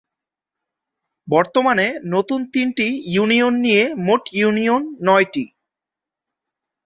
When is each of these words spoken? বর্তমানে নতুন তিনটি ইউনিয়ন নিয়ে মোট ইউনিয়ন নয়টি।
বর্তমানে 1.27 1.87
নতুন 2.05 2.39
তিনটি 2.53 2.87
ইউনিয়ন 3.13 3.53
নিয়ে 3.65 3.83
মোট 4.05 4.23
ইউনিয়ন 4.33 4.81
নয়টি। 5.07 5.43